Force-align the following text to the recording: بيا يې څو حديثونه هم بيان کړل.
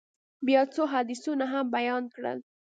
بيا 0.45 0.61
يې 0.65 0.71
څو 0.73 0.83
حديثونه 0.93 1.45
هم 1.53 1.65
بيان 1.75 2.03
کړل. 2.15 2.37